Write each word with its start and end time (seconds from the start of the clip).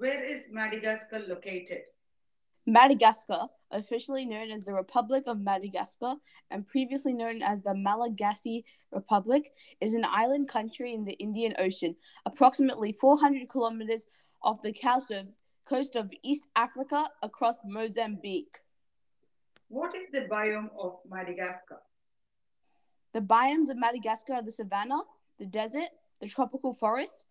Where 0.00 0.24
is 0.24 0.44
Madagascar 0.50 1.18
located? 1.28 1.82
Madagascar, 2.64 3.48
officially 3.70 4.24
known 4.24 4.50
as 4.50 4.64
the 4.64 4.72
Republic 4.72 5.24
of 5.26 5.38
Madagascar 5.42 6.14
and 6.50 6.66
previously 6.66 7.12
known 7.12 7.42
as 7.42 7.62
the 7.62 7.74
Malagasy 7.74 8.64
Republic, 8.92 9.52
is 9.78 9.92
an 9.92 10.06
island 10.06 10.48
country 10.48 10.94
in 10.94 11.04
the 11.04 11.12
Indian 11.18 11.52
Ocean, 11.58 11.96
approximately 12.24 12.92
400 12.92 13.46
kilometers 13.50 14.06
off 14.42 14.62
the 14.62 14.72
coast 14.72 15.10
of, 15.10 15.26
coast 15.66 15.96
of 15.96 16.10
East 16.22 16.48
Africa 16.56 17.10
across 17.22 17.58
Mozambique. 17.66 18.56
What 19.68 19.94
is 19.94 20.06
the 20.10 20.22
biome 20.32 20.70
of 20.78 21.00
Madagascar? 21.10 21.82
The 23.12 23.20
biomes 23.20 23.68
of 23.68 23.76
Madagascar 23.76 24.32
are 24.36 24.42
the 24.42 24.50
savanna, 24.50 25.00
the 25.38 25.44
desert, 25.44 25.90
the 26.22 26.26
tropical 26.26 26.72
forest, 26.72 27.26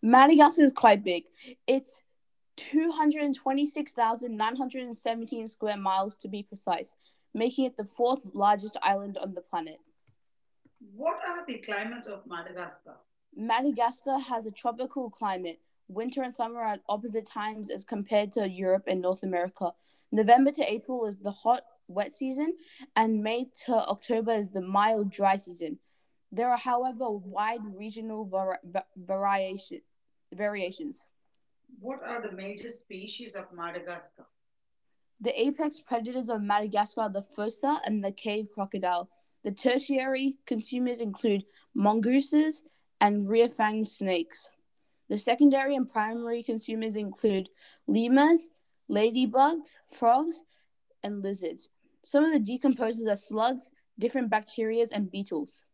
Madagascar 0.00 0.62
is 0.62 0.72
quite 0.72 1.04
big. 1.04 1.24
It's 1.66 2.00
226,917 2.56 5.48
square 5.48 5.76
miles 5.76 6.16
to 6.16 6.26
be 6.26 6.42
precise, 6.42 6.96
making 7.34 7.66
it 7.66 7.76
the 7.76 7.84
fourth 7.84 8.24
largest 8.32 8.78
island 8.82 9.18
on 9.18 9.34
the 9.34 9.42
planet. 9.42 9.78
What 10.96 11.18
are 11.28 11.44
the 11.46 11.58
climates 11.58 12.08
of 12.08 12.26
Madagascar? 12.26 12.94
Madagascar 13.36 14.20
has 14.20 14.46
a 14.46 14.50
tropical 14.50 15.10
climate. 15.10 15.60
Winter 15.88 16.22
and 16.22 16.34
summer 16.34 16.60
are 16.60 16.74
at 16.74 16.82
opposite 16.88 17.26
times 17.26 17.70
as 17.70 17.82
compared 17.84 18.32
to 18.32 18.48
Europe 18.48 18.84
and 18.86 19.00
North 19.00 19.22
America. 19.22 19.72
November 20.12 20.50
to 20.52 20.72
April 20.72 21.06
is 21.06 21.16
the 21.16 21.30
hot, 21.30 21.62
wet 21.88 22.12
season, 22.12 22.54
and 22.94 23.22
May 23.22 23.48
to 23.66 23.74
October 23.74 24.32
is 24.32 24.50
the 24.50 24.60
mild, 24.60 25.10
dry 25.10 25.36
season. 25.36 25.78
There 26.30 26.50
are, 26.50 26.58
however, 26.58 27.10
wide 27.10 27.60
regional 27.74 28.26
vari- 28.26 28.58
va- 28.64 28.84
variation, 28.96 29.80
variations. 30.32 31.06
What 31.80 32.00
are 32.02 32.20
the 32.20 32.32
major 32.32 32.70
species 32.70 33.34
of 33.34 33.44
Madagascar? 33.54 34.26
The 35.20 35.40
apex 35.40 35.80
predators 35.80 36.28
of 36.28 36.42
Madagascar 36.42 37.02
are 37.02 37.12
the 37.12 37.22
fossa 37.22 37.80
and 37.84 38.04
the 38.04 38.12
cave 38.12 38.48
crocodile. 38.54 39.08
The 39.42 39.52
tertiary 39.52 40.36
consumers 40.46 41.00
include 41.00 41.44
mongooses 41.74 42.62
and 43.00 43.28
rear-fanged 43.28 43.88
snakes. 43.88 44.48
The 45.08 45.18
secondary 45.18 45.74
and 45.74 45.88
primary 45.88 46.42
consumers 46.42 46.96
include 46.96 47.48
lemurs, 47.86 48.48
ladybugs, 48.90 49.76
frogs, 49.90 50.42
and 51.02 51.22
lizards. 51.22 51.68
Some 52.04 52.24
of 52.24 52.32
the 52.32 52.40
decomposers 52.40 53.10
are 53.10 53.16
slugs, 53.16 53.70
different 53.98 54.30
bacteria, 54.30 54.86
and 54.92 55.10
beetles. 55.10 55.64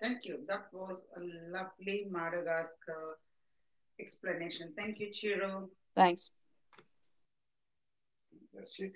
Thank 0.00 0.24
you. 0.24 0.40
That 0.46 0.66
was 0.72 1.06
a 1.16 1.20
lovely 1.50 2.06
Madagascar 2.10 3.18
explanation. 4.00 4.72
Thank 4.76 5.00
you, 5.00 5.10
Chiro. 5.10 5.68
Thanks. 5.94 6.30
That's 8.54 8.78
it. 8.80 8.92